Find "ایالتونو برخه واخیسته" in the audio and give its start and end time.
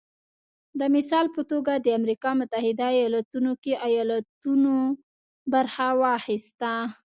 3.87-6.73